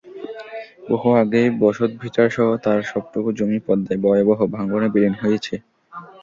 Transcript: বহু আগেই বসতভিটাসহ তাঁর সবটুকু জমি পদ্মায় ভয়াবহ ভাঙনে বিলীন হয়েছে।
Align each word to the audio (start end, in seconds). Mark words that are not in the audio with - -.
বহু 0.89 1.09
আগেই 1.21 1.47
বসতভিটাসহ 1.61 2.47
তাঁর 2.63 2.79
সবটুকু 2.83 3.29
জমি 3.37 3.59
পদ্মায় 3.65 3.99
ভয়াবহ 4.03 4.39
ভাঙনে 4.55 4.87
বিলীন 4.93 5.15
হয়েছে। 5.21 5.55